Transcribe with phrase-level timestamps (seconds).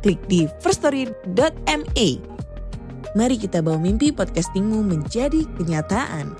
[0.00, 2.08] klik di firststory.me.
[3.12, 6.32] Mari kita bawa mimpi podcastingmu menjadi kenyataan.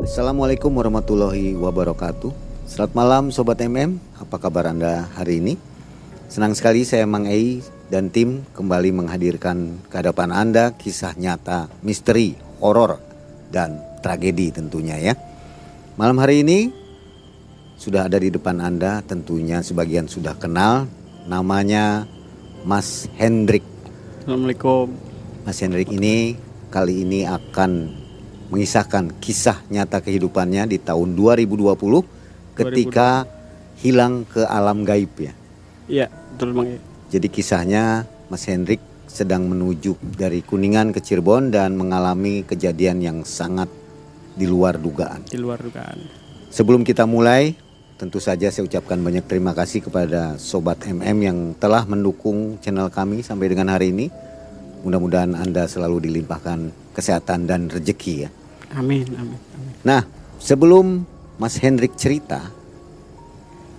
[0.00, 2.32] Assalamualaikum warahmatullahi wabarakatuh.
[2.64, 5.54] Selamat malam Sobat MM, apa kabar Anda hari ini?
[6.30, 7.58] Senang sekali saya Mang Ei
[7.90, 13.02] dan tim kembali menghadirkan ke hadapan Anda kisah nyata, misteri, horor,
[13.50, 15.14] dan tragedi tentunya ya.
[15.98, 16.79] Malam hari ini
[17.80, 20.84] sudah ada di depan Anda tentunya sebagian sudah kenal
[21.24, 22.04] namanya
[22.60, 23.64] Mas Hendrik.
[24.20, 24.92] Assalamualaikum.
[25.48, 26.36] Mas Hendrik ini
[26.68, 27.88] kali ini akan
[28.52, 31.72] mengisahkan kisah nyata kehidupannya di tahun 2020
[32.60, 33.24] ketika
[33.80, 35.32] hilang ke alam gaib ya.
[35.88, 36.06] Iya,
[36.36, 36.76] betul Bang.
[37.08, 43.72] Jadi kisahnya Mas Hendrik sedang menuju dari Kuningan ke Cirebon dan mengalami kejadian yang sangat
[44.36, 45.24] di luar dugaan.
[45.24, 45.96] Di luar dugaan.
[46.52, 47.69] Sebelum kita mulai,
[48.00, 53.20] tentu saja saya ucapkan banyak terima kasih kepada Sobat MM yang telah mendukung channel kami
[53.20, 54.08] sampai dengan hari ini.
[54.80, 58.28] Mudah-mudahan Anda selalu dilimpahkan kesehatan dan rezeki ya.
[58.72, 59.72] Amin, amin, amin.
[59.84, 60.08] Nah,
[60.40, 61.04] sebelum
[61.36, 62.40] Mas Hendrik cerita,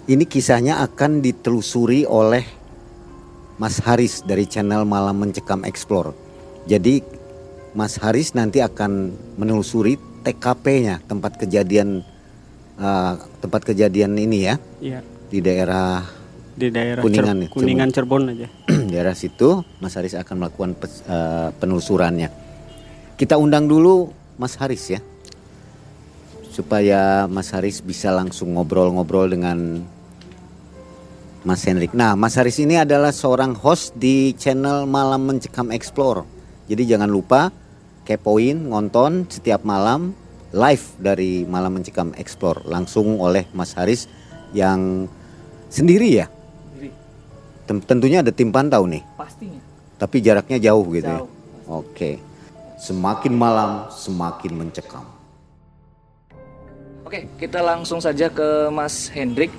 [0.05, 2.45] ini kisahnya akan ditelusuri oleh
[3.57, 6.13] Mas Haris dari channel Malam Mencekam Explore.
[6.69, 7.01] Jadi
[7.73, 12.05] Mas Haris nanti akan menelusuri TKP-nya tempat kejadian
[12.81, 16.01] uh, tempat kejadian ini ya Iya, di daerah
[16.51, 18.47] di daerah Kuningan ya, Cer- Kuningan Cirebon aja.
[18.91, 22.27] daerah situ Mas Haris akan melakukan pes- uh, penelusurannya.
[23.15, 24.99] Kita undang dulu Mas Haris ya.
[26.51, 29.87] Supaya Mas Haris bisa langsung ngobrol-ngobrol dengan
[31.41, 31.95] Mas Henrik.
[31.95, 36.27] Nah, Mas Haris ini adalah seorang host di channel Malam Mencekam Explore.
[36.67, 37.49] Jadi jangan lupa
[38.03, 40.11] kepoin, ngonton setiap malam
[40.51, 44.07] live dari Malam Mencekam Explore langsung oleh Mas Haris
[44.51, 45.07] yang
[45.71, 46.27] sendiri ya.
[47.63, 48.99] Tem- Tentunya ada tim pantau nih.
[49.15, 49.59] Pastinya.
[49.95, 51.19] Tapi jaraknya jauh gitu ya.
[51.23, 51.29] Jauh.
[51.71, 52.19] Oke.
[52.81, 55.05] Semakin malam semakin mencekam.
[57.05, 59.51] Oke, kita langsung saja ke Mas Hendrik.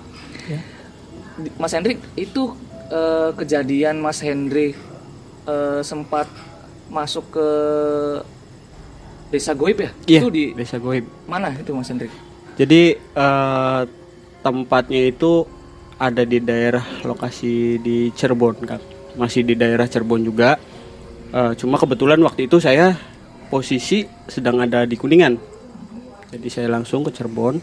[1.39, 2.53] Di- Mas Hendrik, itu
[2.91, 4.77] eh, kejadian Mas Hendrik
[5.49, 6.29] eh, sempat
[6.93, 7.49] masuk ke
[9.33, 9.91] desa Goib ya?
[10.05, 11.09] Iya, Itu di Desa Goib.
[11.25, 12.13] mana itu Mas Hendrik?
[12.61, 13.81] Jadi eh,
[14.45, 15.49] tempatnya itu
[15.97, 18.83] ada di daerah lokasi di Cirebon, Kang.
[19.17, 20.61] Masih di daerah Cirebon juga.
[21.33, 22.93] Eh, cuma kebetulan waktu itu saya
[23.49, 25.35] posisi sedang ada di Kuningan.
[26.29, 27.57] Jadi saya langsung ke Cirebon.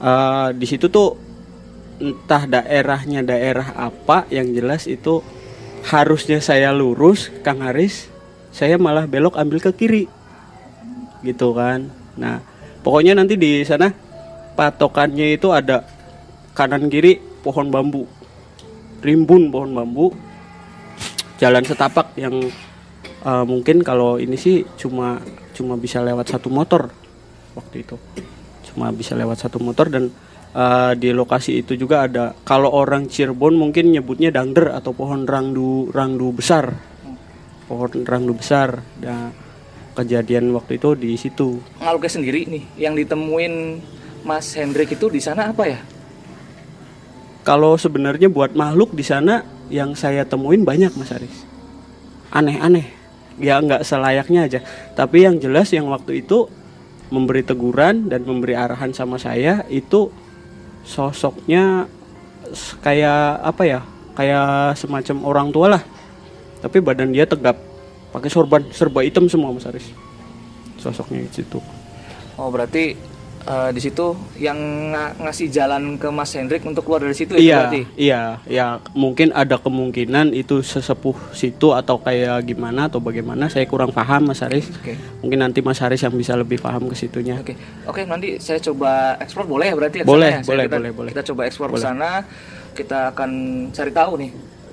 [0.00, 1.18] Eh, di situ tuh
[2.00, 5.20] entah daerahnya daerah apa yang jelas itu
[5.84, 8.08] harusnya saya lurus Kang Haris
[8.52, 10.04] saya malah belok ambil ke kiri
[11.24, 11.88] gitu kan.
[12.16, 12.40] Nah
[12.80, 13.92] pokoknya nanti di sana
[14.56, 15.84] patokannya itu ada
[16.52, 18.04] kanan kiri pohon bambu.
[19.00, 20.12] Rimbun pohon bambu.
[21.40, 22.36] Jalan setapak yang
[23.24, 25.16] eh, mungkin kalau ini sih cuma
[25.56, 26.92] cuma bisa lewat satu motor
[27.56, 27.96] waktu itu.
[28.70, 30.12] Cuma bisa lewat satu motor dan
[30.52, 35.88] eh, di lokasi itu juga ada kalau orang Cirebon mungkin nyebutnya dangder atau pohon rangdu
[35.88, 36.76] rangdu besar.
[37.64, 38.84] Pohon rangdu besar.
[39.00, 39.49] Nah
[39.94, 41.62] kejadian waktu itu di situ.
[41.82, 43.82] Ngaluknya sendiri nih, yang ditemuin
[44.22, 45.80] Mas Hendrik itu di sana apa ya?
[47.40, 51.46] kalau sebenarnya buat makhluk di sana yang saya temuin banyak Mas Aris
[52.30, 52.86] aneh-aneh.
[53.40, 54.60] Ya nggak selayaknya aja.
[54.92, 56.46] Tapi yang jelas yang waktu itu
[57.08, 60.12] memberi teguran dan memberi arahan sama saya itu
[60.84, 61.88] sosoknya
[62.84, 63.80] kayak apa ya?
[64.14, 65.82] Kayak semacam orang tua lah.
[66.60, 67.56] Tapi badan dia tegap
[68.10, 69.90] pakai sorban serba hitam semua Mas Aris
[70.76, 71.60] sosoknya di situ
[72.34, 72.96] Oh, berarti
[73.42, 74.56] eh, di situ yang
[74.88, 77.80] nga- ngasih jalan ke Mas Hendrik untuk keluar dari situ ya Iya, berarti?
[77.94, 83.92] iya, ya mungkin ada kemungkinan itu sesepuh situ atau kayak gimana atau bagaimana saya kurang
[83.92, 84.72] paham Mas Haris.
[84.72, 84.96] Oke.
[85.20, 87.36] Mungkin nanti Mas Haris yang bisa lebih paham ke situnya.
[87.36, 87.52] Oke,
[87.84, 90.40] oke nanti saya coba eksplor boleh ya berarti ya Boleh, ya?
[90.40, 91.10] Boleh, kita, boleh, boleh.
[91.12, 92.10] Kita coba eksplor ke sana,
[92.72, 93.30] kita akan
[93.68, 94.30] cari tahu nih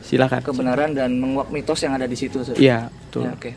[0.08, 0.40] Silakan.
[0.40, 2.40] kebenaran dan menguak mitos yang ada di situ.
[2.56, 3.28] Iya, betul.
[3.28, 3.52] Ya, oke.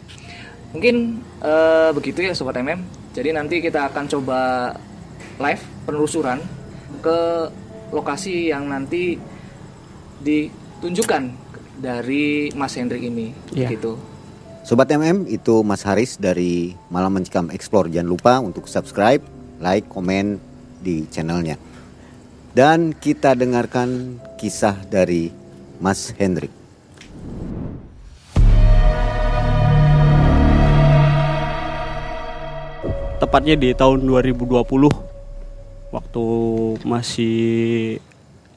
[0.74, 0.94] Mungkin
[1.40, 2.82] eh, begitu ya sobat MM.
[3.14, 4.40] Jadi nanti kita akan coba
[5.38, 6.42] live penelusuran
[6.98, 7.18] ke
[7.90, 9.14] lokasi yang nanti
[10.20, 11.22] ditunjukkan
[11.80, 13.72] dari Mas Hendrik ini Iya.
[13.72, 13.96] gitu.
[14.60, 17.88] Sobat MM, itu Mas Haris dari Malam Mencikam Explore.
[17.88, 19.24] Jangan lupa untuk subscribe,
[19.56, 20.36] like, komen
[20.78, 21.56] di channelnya.
[22.52, 25.32] Dan kita dengarkan kisah dari
[25.80, 26.60] Mas Hendrik.
[33.20, 34.64] tepatnya di tahun 2020
[35.92, 36.26] waktu
[36.82, 37.38] masih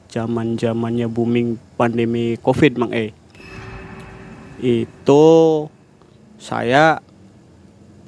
[0.08, 3.12] zaman zamannya booming pandemi covid mang e
[4.64, 5.24] itu
[6.40, 6.98] saya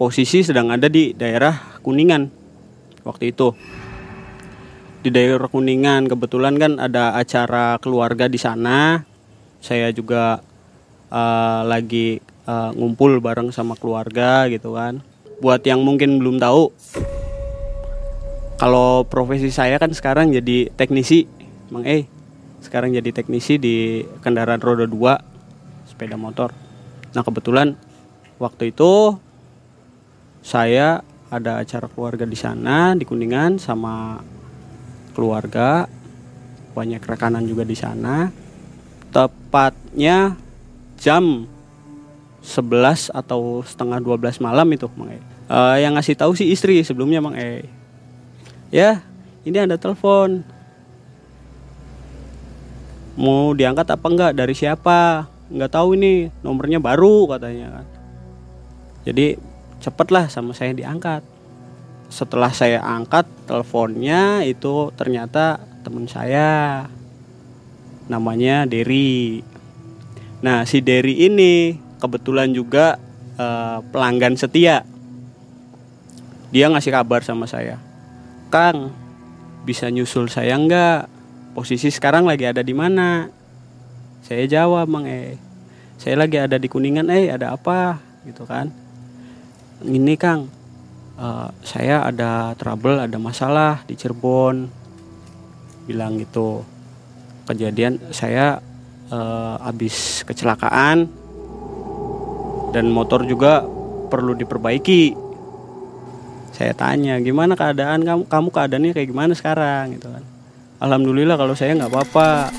[0.00, 2.32] posisi sedang ada di daerah kuningan
[3.04, 3.52] waktu itu
[5.06, 6.10] di daerah kuningan.
[6.10, 9.06] Kebetulan kan ada acara keluarga di sana.
[9.62, 10.42] Saya juga
[11.14, 14.98] eh, lagi eh, ngumpul bareng sama keluarga gitu kan.
[15.38, 16.74] Buat yang mungkin belum tahu
[18.58, 21.30] kalau profesi saya kan sekarang jadi teknisi.
[21.70, 22.10] Mang E
[22.58, 26.50] sekarang jadi teknisi di kendaraan roda 2 sepeda motor.
[27.14, 27.78] Nah kebetulan
[28.42, 29.14] waktu itu
[30.42, 30.98] saya
[31.30, 34.18] ada acara keluarga di sana di Kuningan sama
[35.16, 35.88] keluarga
[36.76, 38.28] banyak rekanan juga di sana
[39.16, 40.36] tepatnya
[41.00, 41.48] jam
[42.44, 45.18] 11 atau setengah 12 malam itu Mang E.
[45.50, 47.66] Eh, yang ngasih tahu sih istri sebelumnya Mang E.
[48.70, 49.02] Ya,
[49.42, 50.46] ini ada telepon.
[53.18, 54.32] Mau diangkat apa enggak?
[54.38, 55.26] Dari siapa?
[55.50, 57.86] Enggak tahu ini, nomornya baru katanya kan.
[59.06, 59.38] Jadi
[59.82, 61.22] cepatlah sama saya diangkat.
[62.06, 66.86] Setelah saya angkat teleponnya itu ternyata teman saya.
[68.06, 69.42] Namanya Derry.
[70.42, 73.00] Nah, si Derry ini kebetulan juga
[73.38, 74.86] eh, pelanggan setia.
[76.54, 77.82] Dia ngasih kabar sama saya,
[78.54, 78.94] Kang,
[79.66, 81.10] bisa nyusul saya nggak?
[81.58, 83.26] Posisi sekarang lagi ada di mana?
[84.22, 85.36] Saya jawab, Mang E.
[85.98, 87.98] Saya lagi ada di Kuningan, eh ada apa?
[88.22, 88.70] Gitu kan.
[89.82, 90.46] Ini Kang,
[91.18, 94.68] eh, saya ada trouble, ada masalah di Cirebon.
[95.86, 96.62] Bilang gitu.
[97.46, 98.58] Kejadian saya
[99.10, 101.08] eh, habis kecelakaan
[102.76, 103.64] dan motor juga
[104.12, 105.16] perlu diperbaiki.
[106.56, 108.22] Saya tanya, gimana keadaan kamu?
[108.32, 110.24] Kamu keadaannya kayak gimana sekarang gitu kan?
[110.80, 112.52] Alhamdulillah kalau saya nggak apa-apa.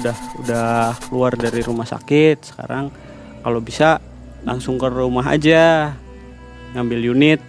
[0.00, 0.68] Udah udah
[1.08, 2.52] keluar dari rumah sakit.
[2.52, 2.92] Sekarang
[3.44, 4.00] kalau bisa
[4.44, 5.92] langsung ke rumah aja
[6.76, 7.40] ngambil unit.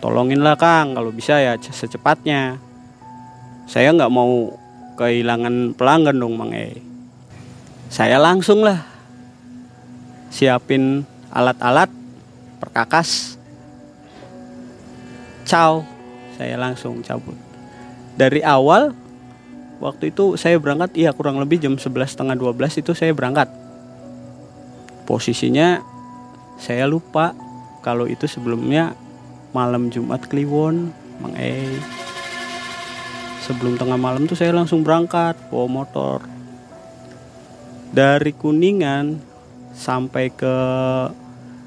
[0.00, 2.60] Tolonginlah Kang kalau bisa ya secepatnya.
[3.66, 4.54] Saya nggak mau
[4.96, 6.78] kehilangan pelanggan dong Mang E.
[7.90, 8.96] Saya langsung lah
[10.30, 11.88] siapin alat-alat
[12.60, 13.40] perkakas
[15.46, 15.86] Ciao
[16.36, 17.38] saya langsung cabut
[18.18, 18.92] dari awal
[19.80, 23.48] waktu itu saya berangkat iya kurang lebih jam 11 setengah 12 itu saya berangkat
[25.08, 25.80] posisinya
[26.60, 27.32] saya lupa
[27.80, 28.92] kalau itu sebelumnya
[29.54, 30.90] malam Jumat Kliwon
[31.20, 31.78] Mang E.
[33.46, 36.18] Sebelum tengah malam tuh saya langsung berangkat bawa motor.
[37.94, 39.22] Dari Kuningan
[39.70, 40.56] sampai ke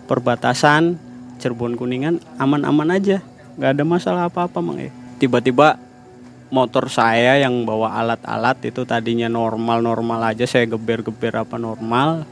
[0.09, 0.99] perbatasan
[1.39, 3.23] Cirebon Kuningan aman-aman aja.
[3.55, 4.91] Nggak ada masalah apa-apa mang E.
[5.19, 5.75] tiba-tiba
[6.49, 12.25] motor saya yang bawa alat-alat itu tadinya normal-normal aja saya geber-geber apa normal.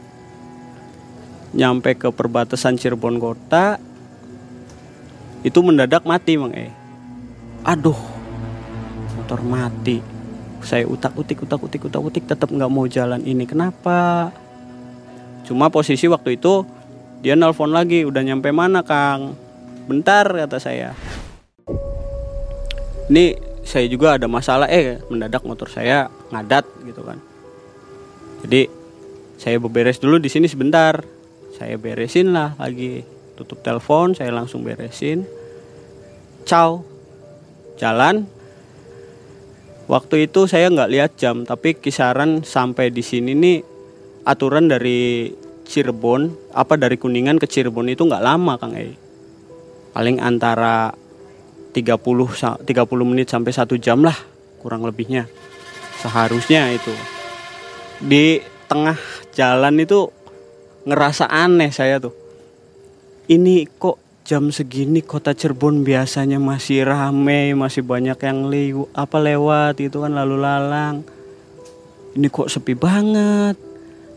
[1.55, 3.79] Nyampe ke perbatasan Cirebon kota
[5.45, 6.73] itu mendadak mati mang E.
[7.61, 8.17] aduh
[9.27, 9.99] motor mati.
[10.63, 13.43] Saya utak-utik utak-utik utak-utik tetap nggak mau jalan ini.
[13.43, 14.31] Kenapa?
[15.43, 16.63] Cuma posisi waktu itu
[17.19, 19.35] dia nelpon lagi udah nyampe mana kang?
[19.83, 20.95] Bentar kata saya.
[23.11, 23.35] Ini
[23.67, 27.19] saya juga ada masalah eh mendadak motor saya ngadat gitu kan.
[28.47, 28.71] Jadi
[29.35, 31.03] saya beberes dulu di sini sebentar.
[31.59, 35.23] Saya beresin lah lagi tutup telepon saya langsung beresin.
[36.49, 36.81] Ciao.
[37.77, 38.25] Jalan.
[39.85, 43.63] Waktu itu saya nggak lihat jam tapi kisaran sampai di sini nih
[44.27, 45.31] aturan dari
[45.63, 48.91] Cirebon apa dari Kuningan ke Cirebon itu nggak lama Kang E
[49.95, 50.91] paling antara
[51.71, 54.15] 30 sa- 30 menit sampai satu jam lah
[54.59, 55.29] kurang lebihnya.
[56.03, 56.91] Seharusnya itu.
[58.03, 58.99] Di tengah
[59.33, 60.11] jalan itu
[60.83, 62.26] ngerasa aneh saya tuh
[63.27, 69.83] ini kok jam segini kota Cirebon biasanya masih rame masih banyak yang lew apa lewat
[69.83, 71.03] itu kan lalu lalang.
[72.15, 73.59] Ini kok sepi banget.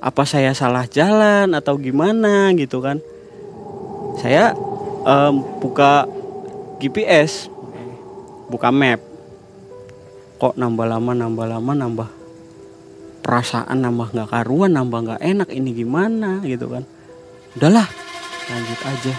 [0.00, 3.02] Apa saya salah jalan atau gimana gitu kan?
[4.16, 4.54] Saya
[5.04, 6.06] em, buka
[6.78, 7.50] GPS
[8.46, 9.02] buka map.
[10.38, 12.08] Kok nambah lama nambah lama nambah
[13.20, 16.86] perasaan nambah nggak karuan nambah nggak enak ini gimana gitu kan?
[17.58, 18.09] Udahlah
[18.50, 19.14] lanjut aja.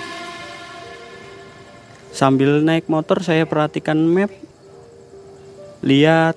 [2.12, 4.30] Sambil naik motor saya perhatikan map.
[5.82, 6.36] Lihat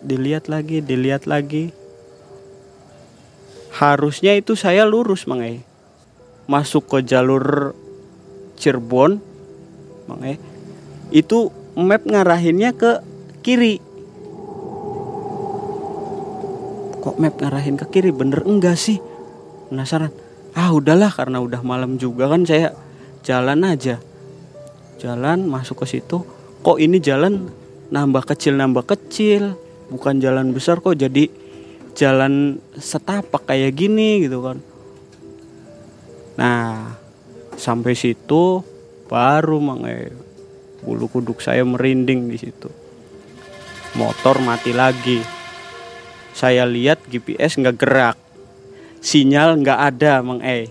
[0.00, 1.76] dilihat lagi dilihat lagi.
[3.70, 5.62] Harusnya itu saya lurus mangai
[6.50, 7.78] masuk ke jalur
[8.58, 9.22] Cirebon
[10.10, 10.42] mangai
[11.14, 12.98] itu map ngarahinnya ke
[13.46, 13.78] kiri.
[17.00, 18.10] Kok map ngarahin ke kiri?
[18.10, 18.98] Bener enggak sih?
[19.70, 20.10] Penasaran
[20.54, 22.74] ah udahlah karena udah malam juga kan saya
[23.22, 24.00] jalan aja.
[25.00, 26.22] Jalan masuk ke situ.
[26.60, 27.48] Kok ini jalan
[27.88, 29.56] nambah kecil nambah kecil?
[29.90, 31.26] Bukan jalan besar kok jadi
[31.98, 34.58] jalan setapak kayak gini gitu kan.
[36.38, 36.94] Nah
[37.58, 38.64] sampai situ
[39.10, 40.14] baru mangai
[40.80, 42.70] bulu kuduk saya merinding di situ.
[43.98, 45.18] Motor mati lagi.
[46.30, 48.16] Saya lihat GPS nggak gerak
[49.00, 50.68] sinyal nggak ada Mang E.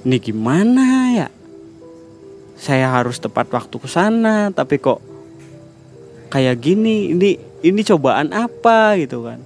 [0.00, 1.28] Ini gimana ya?
[2.56, 5.00] Saya harus tepat waktu ke sana tapi kok
[6.32, 7.12] kayak gini?
[7.12, 9.44] Ini ini cobaan apa gitu kan?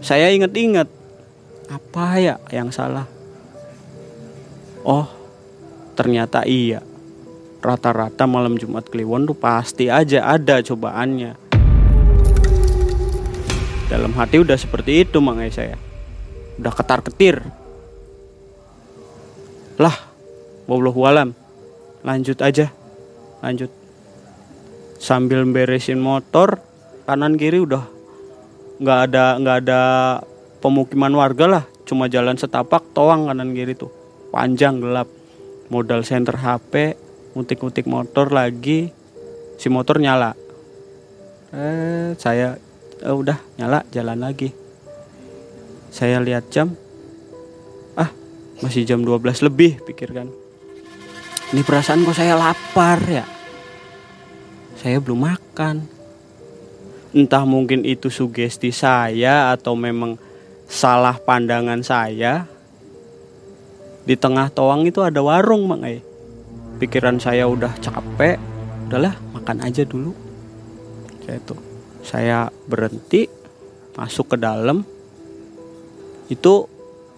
[0.00, 0.88] Saya inget-inget
[1.68, 3.08] apa ya yang salah?
[4.84, 5.08] Oh
[5.96, 6.80] ternyata iya.
[7.64, 11.32] Rata-rata malam Jumat Kliwon tuh pasti aja ada cobaannya.
[13.88, 15.76] Dalam hati udah seperti itu mangai saya
[16.58, 17.36] udah ketar ketir.
[19.78, 19.96] Lah
[20.70, 21.34] wallahu alam.
[22.06, 22.70] Lanjut aja.
[23.42, 23.70] Lanjut.
[25.00, 26.62] Sambil beresin motor
[27.04, 27.84] kanan kiri udah
[28.80, 29.80] nggak ada nggak ada
[30.62, 31.64] pemukiman warga lah.
[31.84, 33.90] Cuma jalan setapak toang kanan kiri tuh.
[34.30, 35.10] Panjang gelap.
[35.72, 36.94] Modal center HP
[37.34, 38.94] ngutik-ngutik motor lagi.
[39.58, 40.38] Si motor nyala.
[41.50, 42.58] Eh saya
[43.02, 44.63] eh, udah nyala jalan lagi
[45.94, 46.74] saya lihat jam.
[47.94, 48.10] Ah
[48.58, 50.26] masih jam 12 lebih pikirkan.
[51.54, 53.22] Ini perasaan kok saya lapar ya?
[54.74, 55.86] Saya belum makan.
[57.14, 60.18] Entah mungkin itu sugesti saya atau memang
[60.66, 62.50] salah pandangan saya.
[64.02, 66.02] Di tengah toang itu ada warung mak eh.
[66.82, 68.34] pikiran saya udah capek.
[68.90, 70.10] Udahlah makan aja dulu.
[71.22, 71.62] Saya tuh
[72.02, 73.30] saya berhenti
[73.94, 74.82] masuk ke dalam
[76.28, 76.68] itu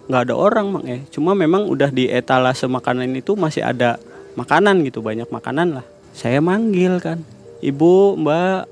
[0.07, 1.03] nggak ada orang mang eh.
[1.11, 3.99] Cuma memang udah di etalase makanan itu masih ada
[4.39, 5.85] makanan gitu banyak makanan lah.
[6.15, 7.21] Saya manggil kan
[7.59, 8.67] ibu mbak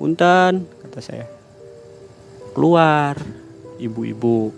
[0.00, 1.26] punten kata saya.
[2.56, 3.20] Keluar
[3.76, 4.52] ibu-ibu.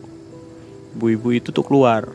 [0.95, 2.07] Ibu-ibu itu tuh keluar.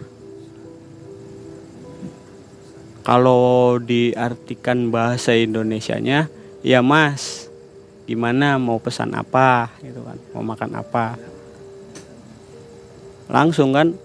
[3.03, 6.31] Kalau diartikan bahasa Indonesianya
[6.63, 7.51] ya mas
[8.07, 8.55] gimana?
[8.55, 9.75] Mau pesan apa?
[9.83, 11.32] Gitu kan mau makan apa
[13.33, 13.97] langsung kan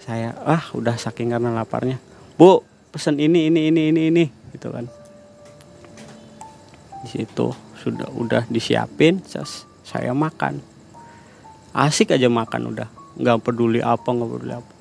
[0.00, 2.00] saya ah udah saking karena laparnya.
[2.40, 4.24] Bu pesan ini ini ini ini ini
[4.56, 4.88] gitu kan.
[7.04, 7.52] Di situ
[7.84, 9.20] sudah udah disiapin
[9.84, 10.64] saya makan.
[11.76, 12.88] Asik aja makan udah
[13.20, 14.72] nggak peduli apa nggak peduli apa.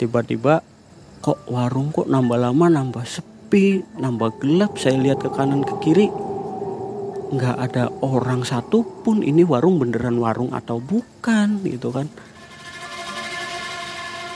[0.00, 0.64] Tiba-tiba
[1.20, 4.80] kok warung kok nambah lama nambah sepi nambah gelap?
[4.80, 6.08] Saya lihat ke kanan ke kiri
[7.28, 12.08] nggak ada orang satu pun ini warung beneran warung atau bukan gitu kan.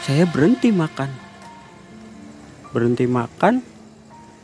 [0.03, 1.11] Saya berhenti makan.
[2.73, 3.73] Berhenti makan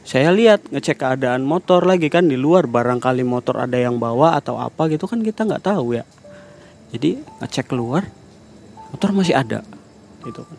[0.09, 4.57] saya lihat ngecek keadaan motor lagi kan di luar barangkali motor ada yang bawa atau
[4.57, 6.09] apa gitu kan kita nggak tahu ya.
[6.97, 8.09] Jadi ngecek keluar
[8.88, 9.61] motor masih ada
[10.25, 10.59] gitu kan.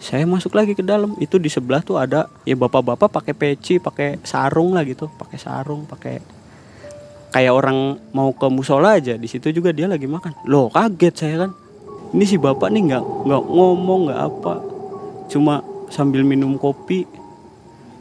[0.00, 4.16] Saya masuk lagi ke dalam itu di sebelah tuh ada ya bapak-bapak pakai peci pakai
[4.24, 6.24] sarung lah gitu pakai sarung pakai
[7.36, 10.48] kayak orang mau ke musola aja di situ juga dia lagi makan.
[10.48, 11.52] Loh kaget saya kan.
[12.16, 14.54] Ini si bapak nih nggak nggak ngomong nggak apa.
[15.28, 15.60] Cuma
[15.92, 17.04] sambil minum kopi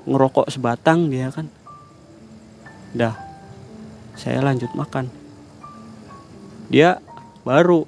[0.07, 1.51] ngerokok sebatang dia kan.
[2.95, 3.11] Dah
[4.15, 5.11] saya lanjut makan.
[6.71, 7.03] Dia
[7.43, 7.83] baru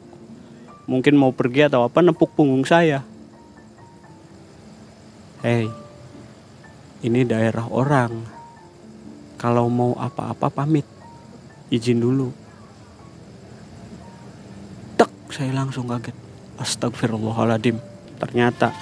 [0.84, 3.08] mungkin mau pergi atau apa nepuk punggung saya.
[5.48, 5.72] Hei
[7.08, 8.36] ini daerah orang.
[9.40, 10.97] Kalau mau apa-apa pamit
[11.74, 12.32] izin dulu.
[14.96, 16.16] Tek saya langsung kaget.
[16.58, 17.78] Astagfirullahaladzim
[18.18, 18.74] ternyata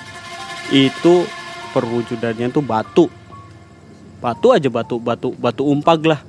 [0.72, 1.28] itu
[1.76, 3.06] perwujudannya tuh batu.
[4.24, 6.22] Batu aja batu batu batu umpag lah.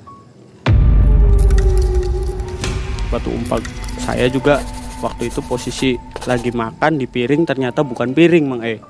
[3.08, 3.62] Batu umpag
[4.02, 4.58] saya juga
[5.00, 5.94] waktu itu posisi
[6.26, 8.82] lagi makan di piring ternyata bukan piring mang eh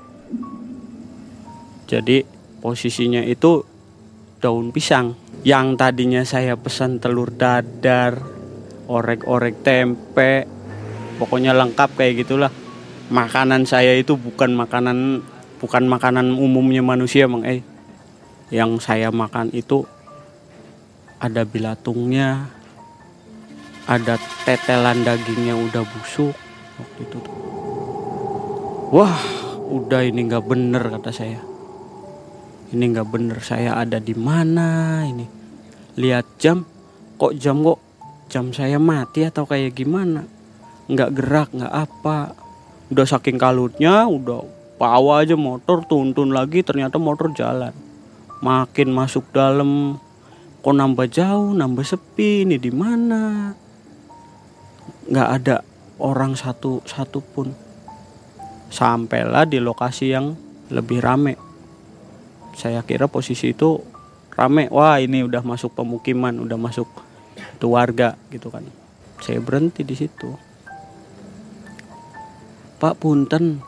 [1.87, 2.25] jadi
[2.59, 3.63] posisinya itu
[4.41, 5.17] daun pisang.
[5.45, 8.19] Yang tadinya saya pesan telur dadar
[8.87, 10.47] orek-orek tempe
[11.21, 12.51] pokoknya lengkap kayak gitulah.
[13.07, 15.23] Makanan saya itu bukan makanan
[15.63, 17.63] bukan makanan umumnya manusia mang eh.
[18.51, 19.87] Yang saya makan itu
[21.17, 22.57] ada bilatungnya
[23.87, 26.35] ada tetelan dagingnya udah busuk
[26.75, 27.19] waktu itu
[28.91, 29.15] wah
[29.71, 31.39] udah ini nggak bener kata saya
[32.67, 35.23] ini nggak bener saya ada di mana ini?
[35.95, 36.67] Lihat jam
[37.15, 37.79] kok jam kok
[38.27, 40.27] jam saya mati atau kayak gimana?
[40.91, 42.35] Nggak gerak nggak apa.
[42.91, 44.43] Udah saking kalutnya udah
[44.75, 47.71] bawa aja motor tuntun lagi ternyata motor jalan.
[48.43, 49.95] Makin masuk dalam
[50.59, 53.55] kok nambah jauh nambah sepi ini di mana?
[55.07, 55.63] Nggak ada
[56.03, 57.47] orang satu satu pun.
[58.67, 60.35] Sampailah di lokasi yang
[60.67, 61.46] lebih rame
[62.57, 63.77] saya kira posisi itu
[64.33, 64.65] rame.
[64.73, 66.89] Wah ini udah masuk pemukiman udah masuk
[67.37, 68.65] itu warga gitu kan.
[69.21, 70.33] Saya berhenti di situ.
[72.81, 73.61] Pak Punten.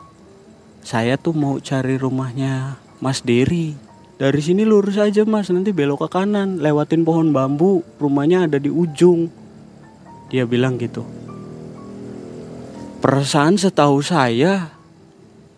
[0.80, 3.78] Saya tuh mau cari rumahnya Mas Dery.
[4.20, 5.48] Dari sini lurus aja mas.
[5.48, 7.86] Nanti belok ke kanan lewatin pohon bambu.
[8.00, 9.30] Rumahnya ada di ujung.
[10.32, 11.06] Dia bilang gitu.
[13.00, 14.72] Perasaan setahu saya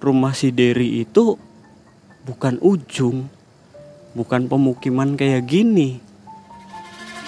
[0.03, 1.39] rumah si Dery itu
[2.27, 3.27] bukan ujung
[4.13, 6.01] bukan pemukiman kayak gini.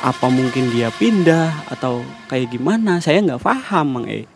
[0.04, 3.00] Apa mungkin dia pindah atau kayak gimana?
[3.00, 4.28] Saya nggak paham mang e.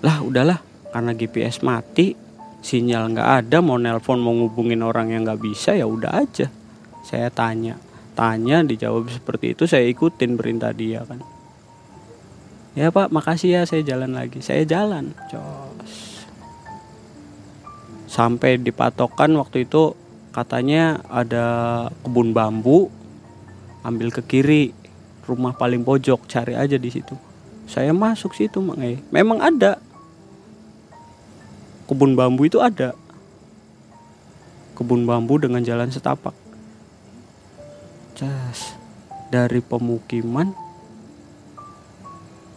[0.00, 0.60] Lah udahlah.
[0.92, 2.16] Karena GPS mati
[2.60, 6.48] sinyal nggak ada mau nelpon mau ngubungin orang yang nggak bisa ya udah aja.
[7.04, 7.76] Saya tanya.
[8.12, 11.20] Tanya dijawab seperti itu saya ikutin perintah dia kan.
[12.72, 14.40] Ya pak makasih ya saya jalan lagi.
[14.40, 15.71] Saya jalan cos
[18.12, 19.96] sampai di patokan waktu itu
[20.36, 22.92] katanya ada kebun bambu
[23.80, 24.76] ambil ke kiri
[25.24, 27.16] rumah paling pojok cari aja di situ.
[27.64, 29.00] Saya masuk situ mang eh.
[29.08, 29.80] memang ada.
[31.88, 32.92] Kebun bambu itu ada.
[34.76, 36.36] Kebun bambu dengan jalan setapak.
[38.12, 38.76] Cas
[39.32, 40.52] dari pemukiman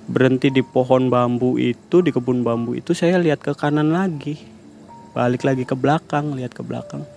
[0.06, 4.55] berhenti di pohon bambu itu di kebun bambu itu saya lihat ke kanan lagi
[5.16, 7.08] balik lagi ke belakang lihat ke belakang.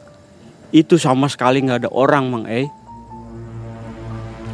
[0.70, 2.70] Itu sama sekali nggak ada orang mang eh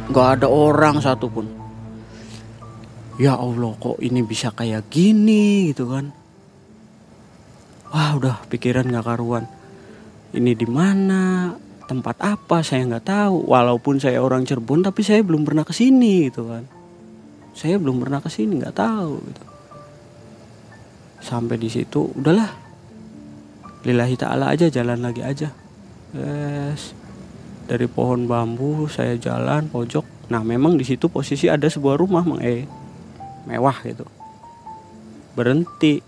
[0.09, 1.45] nggak ada orang satupun.
[3.21, 6.09] Ya Allah kok ini bisa kayak gini gitu kan?
[7.93, 9.45] Wah udah pikiran nggak karuan.
[10.33, 11.53] Ini di mana?
[11.85, 12.65] Tempat apa?
[12.65, 13.45] Saya nggak tahu.
[13.45, 16.65] Walaupun saya orang Cirebon tapi saya belum pernah ke sini gitu kan.
[17.55, 19.43] Saya belum pernah ke sini nggak tahu gitu.
[21.23, 22.64] Sampai di situ udahlah
[23.85, 25.53] lillahi ta'ala aja jalan lagi aja.
[26.17, 26.97] Yes.
[27.69, 30.29] Dari pohon bambu saya jalan pojok.
[30.33, 32.65] Nah memang di situ posisi ada sebuah rumah mang eh
[33.45, 34.05] mewah gitu.
[35.37, 36.01] Berhenti.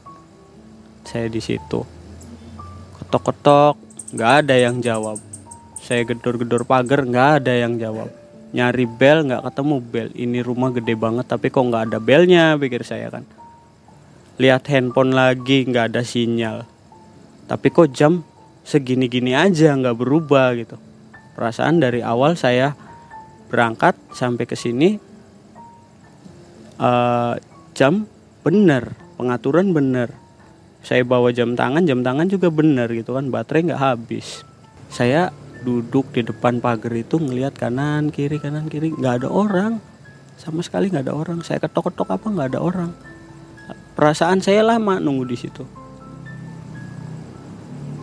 [1.06, 1.86] Saya di situ.
[2.98, 3.78] Ketok-ketok.
[4.18, 5.22] Nggak ada yang jawab.
[5.78, 8.10] Saya gedor-gedor pagar nggak ada yang jawab.
[8.58, 10.10] Nyari bel nggak ketemu bel.
[10.18, 12.58] Ini rumah gede banget tapi kok nggak ada belnya?
[12.58, 13.24] Pikir saya kan.
[14.42, 16.77] Lihat handphone lagi nggak ada sinyal
[17.48, 18.28] tapi kok jam
[18.68, 20.76] segini-gini aja nggak berubah gitu.
[21.40, 22.76] Perasaan dari awal saya
[23.48, 25.00] berangkat sampai ke sini
[26.84, 27.40] uh,
[27.72, 28.04] jam
[28.44, 30.12] bener pengaturan bener.
[30.84, 34.44] Saya bawa jam tangan jam tangan juga bener gitu kan baterai nggak habis.
[34.92, 35.32] Saya
[35.64, 39.80] duduk di depan pagar itu ngelihat kanan kiri kanan kiri nggak ada orang.
[40.36, 41.40] Sama sekali nggak ada orang.
[41.48, 42.92] Saya ketok ketok apa nggak ada orang.
[43.96, 45.87] Perasaan saya lama nunggu di situ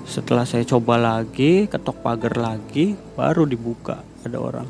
[0.04, 4.68] setelah saya coba lagi ketok pagar lagi baru dibuka ada orang.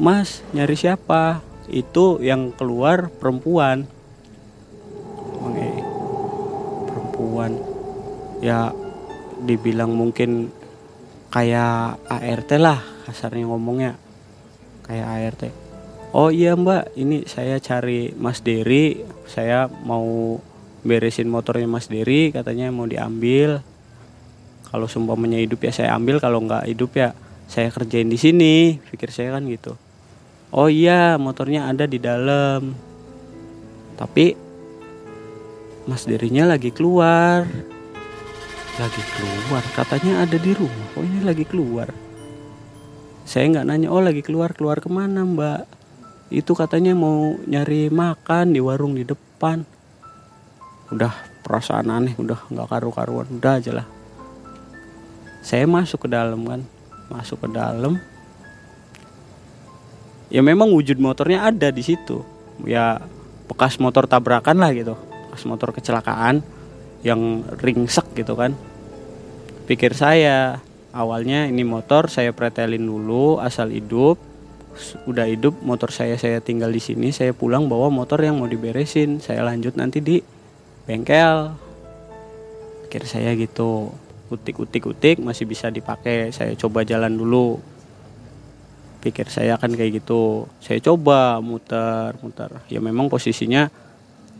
[0.00, 1.40] Mas nyari siapa?
[1.68, 3.88] Itu yang keluar perempuan.
[6.88, 7.52] Perempuan.
[8.44, 8.72] Ya
[9.40, 10.52] dibilang mungkin
[11.32, 13.96] kayak ART lah kasarnya ngomongnya.
[14.84, 15.64] Kayak ART
[16.14, 20.38] oh iya mbak ini saya cari Mas Dery saya mau
[20.84, 23.64] beresin motornya Mas Dery katanya mau diambil.
[24.68, 27.16] Kalau sumpahnya hidup ya saya ambil kalau nggak hidup ya
[27.48, 28.78] saya kerjain di sini.
[28.92, 29.74] Pikir saya kan gitu.
[30.54, 32.76] Oh iya motornya ada di dalam.
[33.96, 34.36] Tapi
[35.88, 37.48] Mas Derinya lagi keluar.
[38.74, 39.62] Lagi keluar?
[39.72, 40.86] Katanya ada di rumah.
[40.94, 41.88] Kok ini lagi keluar.
[43.24, 45.64] Saya nggak nanya oh lagi keluar keluar ke mana mbak?
[46.28, 49.73] Itu katanya mau nyari makan di warung di depan
[50.92, 51.12] udah
[51.44, 53.86] perasaan aneh udah nggak karu-karuan udah aja lah.
[55.44, 56.64] Saya masuk ke dalam kan?
[57.12, 58.00] Masuk ke dalam.
[60.32, 62.24] Ya memang wujud motornya ada di situ.
[62.64, 63.04] Ya
[63.44, 64.96] bekas motor tabrakan lah gitu.
[65.28, 66.40] Bekas motor kecelakaan
[67.04, 68.56] yang ringsek gitu kan.
[69.68, 70.64] Pikir saya
[70.96, 74.16] awalnya ini motor saya pretelin dulu asal hidup.
[75.04, 79.20] Udah hidup motor saya saya tinggal di sini saya pulang bawa motor yang mau diberesin.
[79.20, 80.18] Saya lanjut nanti di
[80.84, 81.56] bengkel
[82.84, 83.90] pikir saya gitu
[84.30, 87.58] utik utik utik masih bisa dipakai saya coba jalan dulu.
[89.02, 92.50] Pikir saya akan kayak gitu saya coba muter muter.
[92.70, 93.68] Ya memang posisinya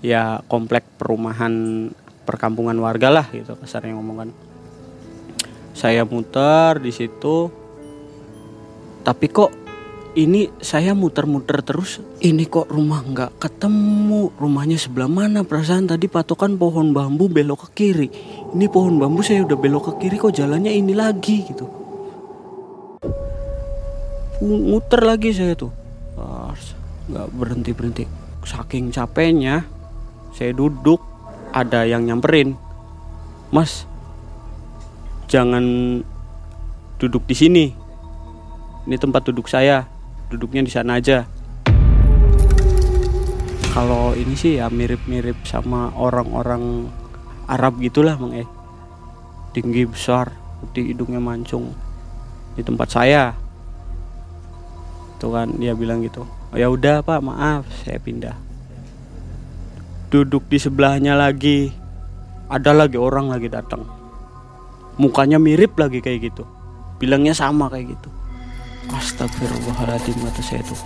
[0.01, 1.89] ya komplek perumahan
[2.25, 4.31] perkampungan warga lah gitu kasarnya ngomong kan.
[5.75, 7.51] Saya muter di situ
[9.05, 9.64] tapi kok
[10.15, 11.99] ini saya muter-muter terus.
[12.23, 14.31] Ini kok rumah nggak ketemu?
[14.39, 15.43] Rumahnya sebelah mana?
[15.43, 18.09] Perasaan tadi patokan pohon bambu belok ke kiri.
[18.55, 21.67] Ini pohon bambu saya udah belok ke kiri kok jalannya ini lagi gitu.
[24.43, 25.75] Muter lagi saya tuh.
[27.05, 28.05] Nggak berhenti berhenti
[28.47, 29.67] saking capeknya
[30.31, 31.03] saya duduk.
[31.55, 32.59] Ada yang nyamperin.
[33.55, 33.87] Mas
[35.31, 35.63] jangan
[36.99, 37.67] duduk di sini.
[38.85, 39.87] Ini tempat duduk saya
[40.35, 41.23] duduknya di sana aja.
[43.71, 46.91] Kalau ini sih ya mirip-mirip sama orang-orang
[47.47, 48.47] Arab gitulah Mang Eh.
[49.55, 51.71] Tinggi besar putih hidungnya mancung
[52.59, 53.35] di tempat saya.
[55.23, 56.27] Tuh kan dia bilang gitu.
[56.27, 58.35] Oh, ya udah pak maaf saya pindah.
[60.11, 61.75] Duduk di sebelahnya lagi
[62.47, 63.83] ada lagi orang lagi datang.
[64.99, 66.47] Mukanya mirip lagi kayak gitu.
[67.03, 68.14] Bilangnya sama kayak gitu
[68.93, 70.81] Astagfirullahaladzim kata saya tuh.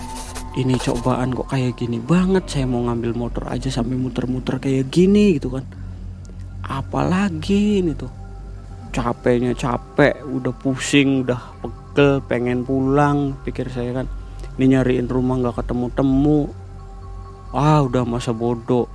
[0.59, 5.39] Ini cobaan kok kayak gini banget Saya mau ngambil motor aja sampai muter-muter kayak gini
[5.39, 5.63] gitu kan.
[6.67, 8.11] Apalagi ini tuh
[8.91, 14.11] Capeknya capek Udah pusing Udah pegel Pengen pulang Pikir saya kan.
[14.59, 16.51] Ini nyariin rumah gak ketemu-temu.
[17.55, 18.91] Ah udah masa bodoh.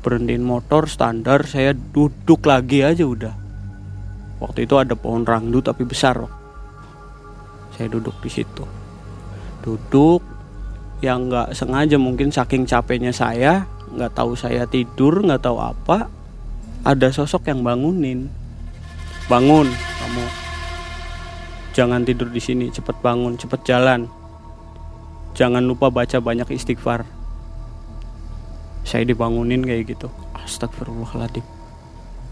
[0.00, 3.34] Berhentiin motor standar Saya duduk lagi aja udah.
[4.40, 6.39] Waktu itu ada pohon rangdu tapi besar
[7.80, 8.68] saya duduk di situ.
[9.64, 10.20] Duduk
[11.00, 16.12] yang nggak sengaja mungkin saking capeknya saya nggak tahu saya tidur nggak tahu apa
[16.84, 18.28] ada sosok yang bangunin.
[19.32, 20.26] Bangun kamu.
[21.72, 24.12] Jangan tidur di sini cepet bangun cepet jalan.
[25.32, 27.08] Jangan lupa baca banyak istighfar.
[28.84, 30.12] Saya dibangunin kayak gitu.
[30.36, 31.46] Astagfirullahaladzim.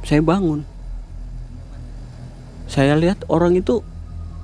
[0.04, 0.68] Saya bangun.
[2.68, 3.80] Saya lihat orang itu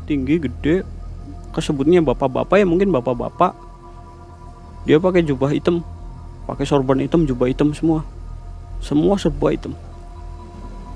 [0.09, 0.94] tinggi gede
[1.55, 3.55] kesebutnya bapak-bapak ya mungkin bapak-bapak.
[4.85, 5.87] Dia pakai jubah hitam.
[6.45, 8.03] Pakai sorban hitam jubah hitam semua.
[8.83, 9.73] Semua serba hitam.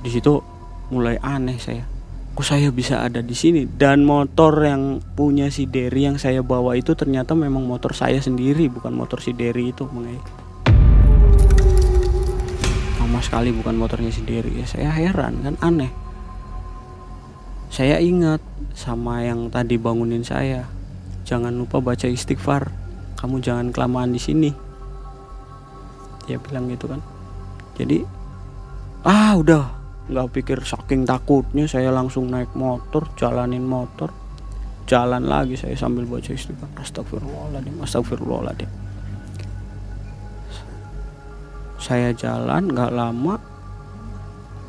[0.02, 0.42] Di situ
[0.90, 1.86] mulai aneh saya.
[2.34, 3.64] Kok saya bisa ada di sini?
[3.66, 8.66] Dan motor yang punya si Derry yang saya bawa itu ternyata memang motor saya sendiri
[8.70, 10.20] bukan motor si Derry itu mengenai
[12.98, 14.66] sama sekali bukan motornya si Derry ya.
[14.68, 16.07] Saya heran kan aneh
[17.68, 18.40] saya ingat
[18.72, 20.64] sama yang tadi bangunin saya.
[21.28, 22.72] Jangan lupa baca istighfar.
[23.20, 24.50] Kamu jangan kelamaan di sini.
[26.24, 27.00] Dia bilang gitu kan.
[27.76, 28.02] Jadi
[29.04, 29.64] ah udah
[30.08, 34.08] nggak pikir saking takutnya saya langsung naik motor jalanin motor
[34.88, 38.70] jalan lagi saya sambil baca istighfar astagfirullahaladzim astagfirullahaladzim
[41.76, 43.36] saya jalan nggak lama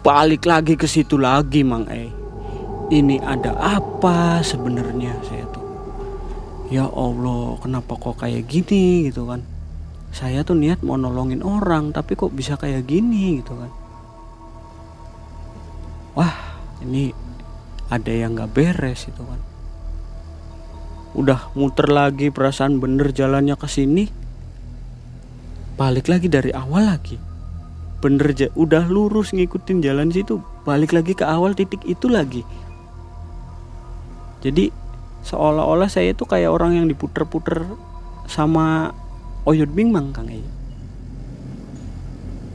[0.03, 2.18] balik lagi ke situ lagi mang eh
[2.89, 5.13] ini ada apa sebenarnya?
[5.25, 5.65] Saya tuh
[6.73, 9.09] ya Allah kenapa kok kayak gini?
[9.09, 9.45] Gitu kan.
[10.09, 13.41] Saya tuh niat mau nolongin orang tapi kok bisa kayak gini?
[13.41, 13.71] Gitu kan.
[16.17, 16.35] Wah
[16.81, 17.13] ini
[17.93, 19.39] ada yang nggak beres itu kan.
[21.13, 24.09] Udah muter lagi perasaan bener jalannya ke sini.
[25.77, 27.17] Balik lagi dari awal lagi.
[27.99, 30.41] Bener aja udah lurus ngikutin jalan situ.
[30.63, 32.41] Balik lagi ke awal titik itu lagi
[34.39, 34.71] jadi
[35.27, 37.67] seolah-olah saya itu kayak orang yang diputer-puter
[38.29, 38.95] sama
[39.43, 40.43] Oyod Bingmang Kang Ei.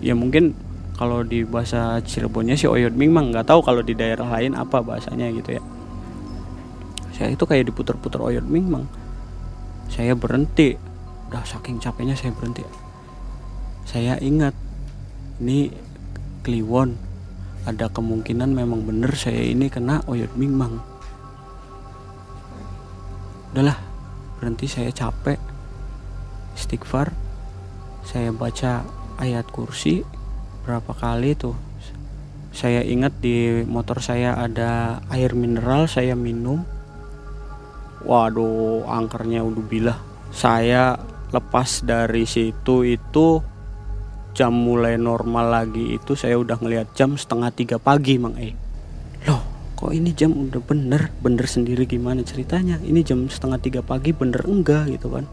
[0.00, 0.56] Ya mungkin
[0.96, 5.28] kalau di bahasa Cirebonnya si Oyod Bingmang nggak tahu kalau di daerah lain apa bahasanya
[5.34, 5.62] gitu ya.
[7.14, 8.88] Saya itu kayak diputer-puter Oyod Bingmang.
[9.92, 10.74] Saya berhenti,
[11.30, 12.64] udah saking capeknya saya berhenti.
[13.84, 14.56] Saya ingat
[15.38, 15.68] ini
[16.44, 16.96] Kliwon
[17.64, 20.93] ada kemungkinan memang benar saya ini kena Oyod Bingmang
[23.54, 23.78] udahlah
[24.42, 25.38] berhenti saya capek.
[26.58, 27.14] Istighfar.
[28.02, 28.82] Saya baca
[29.22, 30.02] ayat kursi
[30.66, 31.54] berapa kali tuh.
[32.50, 36.66] Saya ingat di motor saya ada air mineral saya minum.
[38.02, 39.98] Waduh angkernya udah bilah.
[40.34, 40.98] Saya
[41.30, 43.38] lepas dari situ itu
[44.34, 48.63] jam mulai normal lagi itu saya udah ngelihat jam setengah tiga pagi mang E
[49.84, 51.12] kok ini jam udah bener?
[51.20, 52.80] Bener sendiri gimana ceritanya?
[52.80, 55.28] Ini jam setengah tiga pagi bener enggak gitu kan?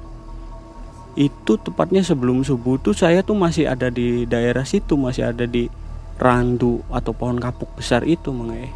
[1.16, 5.72] Itu tepatnya sebelum subuh tuh saya tuh masih ada di daerah situ masih ada di
[6.20, 8.68] randu atau pohon kapuk besar itu mang E.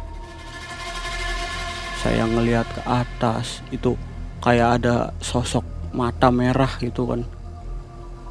[2.00, 4.00] Saya ngelihat ke atas itu
[4.40, 7.28] kayak ada sosok mata merah gitu kan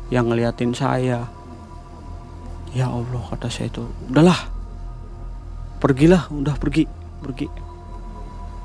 [0.10, 1.30] yang ngeliatin saya.
[2.74, 4.50] Ya Allah kata saya itu udahlah
[5.78, 7.50] pergilah udah pergi pergi.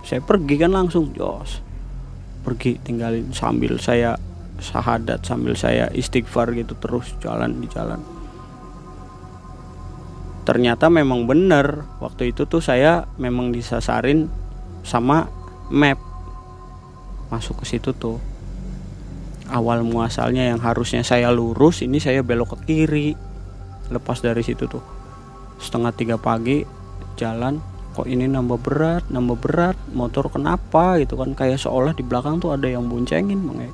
[0.05, 1.64] Saya pergi kan langsung jos.
[2.44, 4.20] Pergi tinggalin sambil saya
[4.61, 8.01] sahadat sambil saya istighfar gitu terus jalan di jalan.
[10.44, 14.29] Ternyata memang benar waktu itu tuh saya memang disasarin
[14.85, 15.29] sama
[15.73, 15.96] map
[17.33, 18.20] masuk ke situ tuh.
[19.51, 23.09] Awal muasalnya yang harusnya saya lurus ini saya belok ke kiri
[23.90, 24.83] lepas dari situ tuh.
[25.59, 26.62] Setengah tiga pagi
[27.18, 31.35] jalan kok ini nambah berat nambah berat motor kenapa gitu kan?
[31.35, 33.70] Kayak seolah di belakang tuh ada yang boncengin bang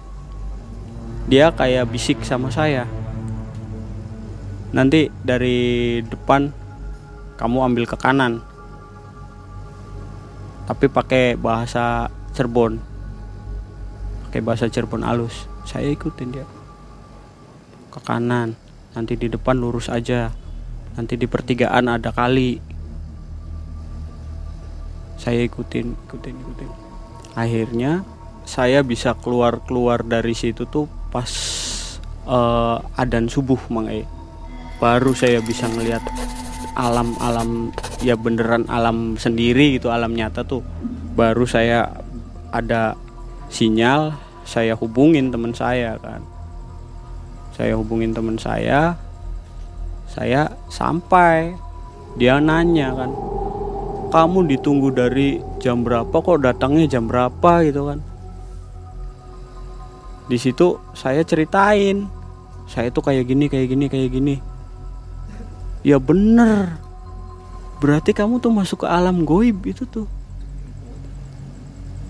[1.27, 2.87] dia kayak bisik sama saya.
[4.71, 6.55] Nanti dari depan
[7.35, 8.39] kamu ambil ke kanan.
[10.71, 12.79] Tapi pakai bahasa Cirebon.
[14.27, 16.47] Pakai bahasa Cirebon alus saya ikutin dia.
[17.91, 18.55] Ke kanan.
[18.95, 20.31] Nanti di depan lurus aja.
[20.95, 22.63] Nanti di pertigaan ada kali
[25.27, 26.71] saya ikutin ikutin ikutin.
[27.35, 28.07] Akhirnya
[28.47, 31.27] saya bisa keluar keluar dari situ tuh pas
[32.31, 34.07] uh, adan subuh mang e.
[34.79, 36.07] Baru saya bisa ngelihat
[36.79, 37.75] alam-alam
[38.07, 40.63] ya beneran alam sendiri gitu alam nyata tuh.
[41.19, 41.91] Baru saya
[42.55, 42.95] ada
[43.51, 44.15] sinyal
[44.47, 46.23] saya hubungin teman saya kan.
[47.51, 48.95] Saya hubungin teman saya
[50.07, 51.59] saya sampai
[52.15, 53.36] dia nanya kan
[54.17, 58.01] kamu ditunggu dari jam berapa kok datangnya jam berapa gitu kan.
[60.33, 62.09] Di situ saya ceritain
[62.65, 64.35] saya tuh kayak gini kayak gini kayak gini.
[65.85, 66.81] Ya bener
[67.77, 70.09] berarti kamu tuh masuk ke alam goib itu tuh.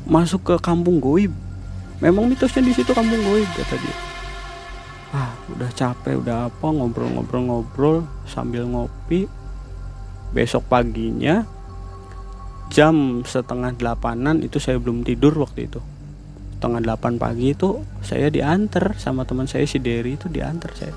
[0.07, 1.35] Masuk ke kampung goib.
[1.99, 3.97] Memang mitosnya di situ kampung goib kata dia.
[5.11, 9.27] Ah udah capek udah apa ngobrol-ngobrol-ngobrol sambil ngopi.
[10.31, 11.56] Besok paginya
[12.73, 15.81] jam setengah delapanan itu saya belum tidur waktu itu.
[16.57, 20.97] Setengah delapan pagi itu saya diantar sama teman saya si Derry itu diantar saya.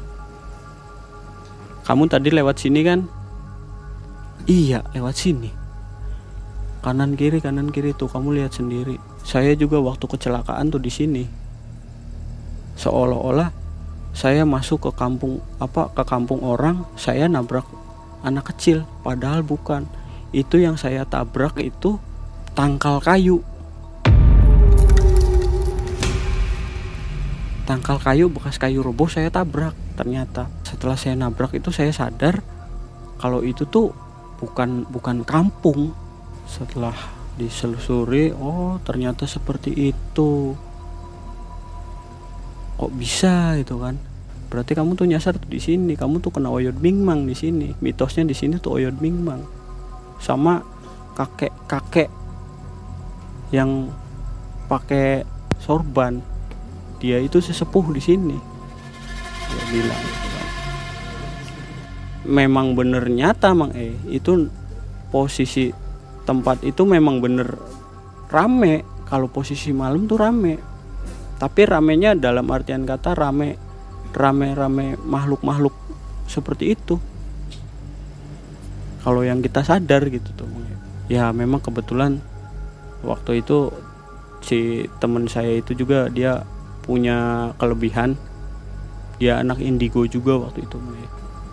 [1.84, 3.00] Kamu tadi lewat sini kan?
[4.48, 5.52] Iya lewat sini.
[6.80, 8.96] Kanan kiri kanan kiri tuh kamu lihat sendiri.
[9.28, 11.24] Saya juga waktu kecelakaan tuh di sini.
[12.80, 13.52] Seolah-olah
[14.16, 17.68] saya masuk ke kampung apa ke kampung orang saya nabrak
[18.26, 19.86] anak kecil padahal bukan
[20.30, 21.98] itu yang saya tabrak itu
[22.54, 23.42] tangkal kayu.
[27.66, 29.74] Tangkal kayu bekas kayu roboh saya tabrak.
[29.98, 32.42] Ternyata setelah saya nabrak itu saya sadar
[33.18, 33.94] kalau itu tuh
[34.38, 35.94] bukan bukan kampung.
[36.50, 36.94] Setelah
[37.38, 40.54] diselusuri oh ternyata seperti itu.
[42.78, 43.98] Kok bisa gitu kan?
[44.50, 45.94] Berarti kamu tuh nyasar di sini.
[45.94, 47.74] Kamu tuh kena oyod bingmang di sini.
[47.82, 49.59] Mitosnya di sini tuh oyod bingmang
[50.20, 50.62] sama
[51.16, 52.10] kakek kakek
[53.50, 53.90] yang
[54.70, 55.26] pakai
[55.58, 56.22] sorban.
[57.00, 58.38] Dia itu sesepuh di sini.
[59.50, 60.48] Dia bilang gitu kan.
[62.30, 64.52] memang bener nyata mang eh itu
[65.10, 65.74] posisi
[66.28, 67.58] tempat itu memang bener
[68.30, 68.86] rame.
[69.10, 70.62] Kalau posisi malam tuh rame.
[71.40, 73.58] Tapi ramenya dalam artian kata rame
[74.14, 75.74] rame rame makhluk makhluk
[76.30, 77.02] seperti itu
[79.00, 80.48] kalau yang kita sadar gitu tuh
[81.08, 81.32] ya.
[81.32, 82.20] Memang kebetulan
[83.02, 83.72] waktu itu
[84.40, 86.44] si teman saya itu juga dia
[86.84, 88.20] punya kelebihan.
[89.20, 90.80] Dia anak indigo juga waktu itu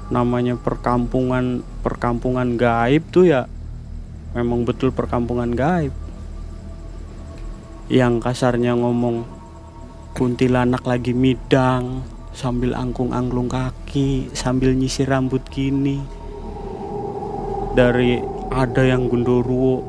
[0.06, 3.50] namanya perkampungan perkampungan gaib tuh ya
[4.38, 5.90] memang betul perkampungan gaib.
[7.90, 9.26] Yang kasarnya ngomong
[10.14, 16.02] kuntilanak lagi midang sambil angkung-angklung kaki sambil nyisir rambut gini
[17.76, 18.16] dari
[18.48, 19.84] ada yang gundoruo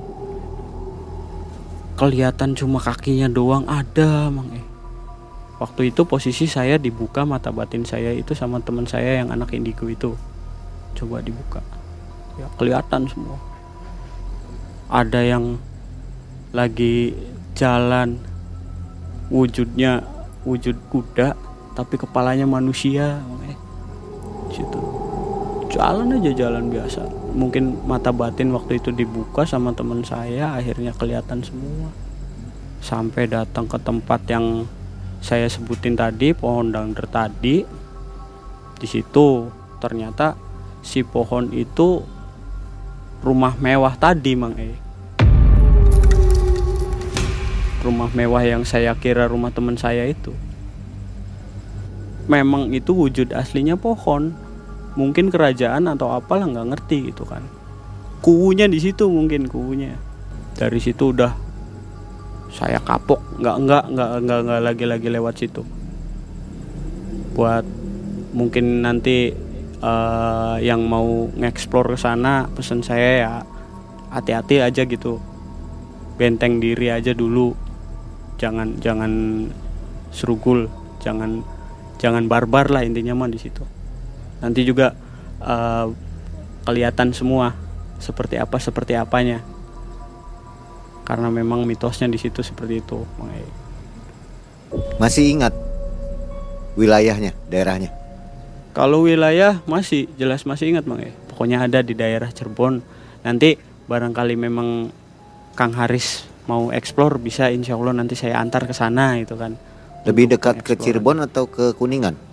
[1.96, 4.66] kelihatan cuma kakinya doang ada mang eh.
[5.58, 9.90] Waktu itu posisi saya dibuka mata batin saya itu sama teman saya yang anak indigo
[9.90, 10.14] itu.
[10.94, 11.66] Coba dibuka.
[12.38, 13.42] Ya kelihatan semua.
[14.86, 15.58] Ada yang
[16.54, 17.18] lagi
[17.58, 18.22] jalan.
[19.34, 20.06] Wujudnya
[20.46, 21.34] wujud kuda
[21.76, 23.58] tapi kepalanya manusia eh,
[24.56, 24.97] situ
[25.68, 27.06] jalan aja jalan biasa.
[27.36, 31.92] Mungkin mata batin waktu itu dibuka sama teman saya akhirnya kelihatan semua.
[32.80, 34.66] Sampai datang ke tempat yang
[35.20, 37.68] saya sebutin tadi pohon dangder tadi.
[38.78, 39.50] Di situ
[39.84, 40.38] ternyata
[40.86, 42.02] si pohon itu
[43.26, 44.72] rumah mewah tadi mang e.
[47.82, 50.34] Rumah mewah yang saya kira rumah teman saya itu.
[52.28, 54.36] Memang itu wujud aslinya pohon
[54.98, 57.46] mungkin kerajaan atau apalah nggak ngerti gitu kan.
[58.20, 59.94] Kuunya di situ mungkin kuunya
[60.58, 61.32] dari situ udah
[62.50, 65.62] saya kapok nggak nggak nggak nggak nggak lagi lagi lewat situ.
[67.38, 67.64] Buat
[68.34, 69.30] mungkin nanti
[69.86, 73.32] uh, yang mau ngeksplor ke sana pesan saya ya
[74.10, 75.22] hati-hati aja gitu.
[76.18, 77.54] Benteng diri aja dulu.
[78.42, 79.14] Jangan jangan
[80.10, 80.66] serugul
[80.98, 81.46] jangan
[82.02, 83.77] jangan barbar lah intinya mah di situ
[84.44, 84.94] nanti juga
[85.42, 85.90] uh,
[86.68, 87.56] kelihatan semua
[87.98, 89.42] seperti apa seperti apanya.
[91.08, 93.00] Karena memang mitosnya di situ seperti itu
[95.00, 95.54] masih ingat
[96.76, 97.94] wilayahnya daerahnya?
[98.76, 102.84] Kalau wilayah masih jelas masih ingat bang ya pokoknya ada di daerah Cirebon.
[103.26, 104.92] Nanti barangkali memang
[105.58, 109.58] Kang Haris mau eksplor bisa insya Allah nanti saya antar ke sana itu kan.
[110.06, 112.27] Lebih dekat ke Cirebon atau ke Kuningan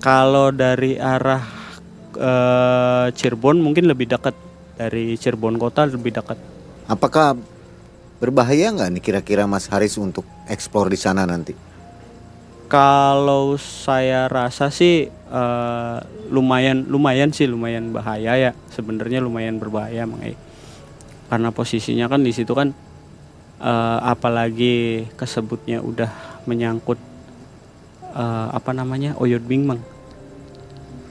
[0.00, 1.42] kalau dari arah
[2.16, 2.32] e,
[3.12, 4.34] Cirebon mungkin lebih dekat
[4.76, 6.38] dari Cirebon kota lebih dekat.
[6.86, 7.36] Apakah
[8.20, 11.52] berbahaya nggak nih kira-kira Mas Haris untuk eksplor di sana nanti?
[12.66, 15.42] Kalau saya rasa sih e,
[16.30, 20.34] lumayan lumayan sih lumayan bahaya ya sebenarnya lumayan berbahaya mengai
[21.26, 22.74] karena posisinya kan di situ kan
[23.62, 26.10] e, apalagi kesebutnya udah
[26.50, 26.98] menyangkut
[28.16, 29.84] uh, apa namanya oyod bing mang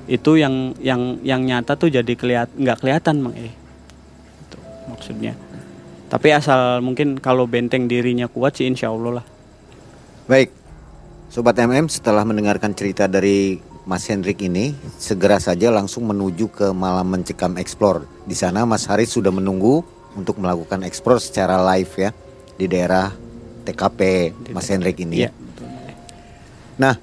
[0.09, 3.53] itu yang yang yang nyata tuh jadi keliat nggak kelihatan mang eh
[4.41, 4.57] itu
[4.89, 5.33] maksudnya
[6.09, 9.25] tapi asal mungkin kalau benteng dirinya kuat sih insya Allah lah
[10.25, 10.49] baik
[11.29, 17.05] sobat mm setelah mendengarkan cerita dari Mas Hendrik ini segera saja langsung menuju ke Malam
[17.05, 18.09] Mencekam Explore.
[18.25, 19.85] Di sana Mas Haris sudah menunggu
[20.17, 22.09] untuk melakukan explore secara live ya
[22.57, 23.13] di daerah
[23.61, 23.99] TKP
[24.57, 25.29] Mas Hendrik ini.
[25.29, 25.44] Ya.
[26.75, 26.99] Nah,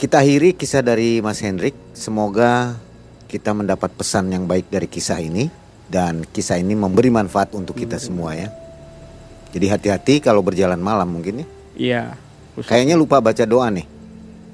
[0.00, 1.76] kita akhiri kisah dari Mas Hendrik.
[1.92, 2.80] Semoga
[3.28, 5.52] kita mendapat pesan yang baik dari kisah ini
[5.92, 8.48] dan kisah ini memberi manfaat untuk kita semua ya.
[9.52, 11.46] Jadi hati-hati kalau berjalan malam mungkin ya.
[11.76, 12.02] Iya.
[12.56, 13.84] Kayaknya lupa baca doa nih.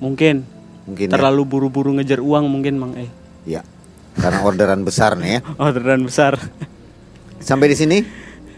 [0.03, 0.43] Mungkin.
[0.91, 1.07] Mungkin.
[1.11, 1.15] Ya.
[1.15, 3.11] Terlalu buru-buru ngejar uang mungkin Mang Eh.
[3.47, 3.63] Iya.
[4.19, 5.41] Karena orderan besar nih ya.
[5.71, 6.35] orderan besar.
[7.39, 8.03] Sampai di sini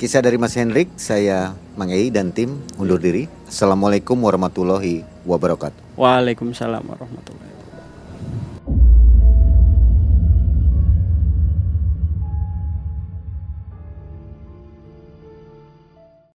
[0.01, 3.29] kisah dari Mas Hendrik, saya Mang Ei dan tim undur diri.
[3.49, 5.99] Assalamualaikum warahmatullahi wabarakatuh.
[5.99, 7.44] Waalaikumsalam warahmatullahi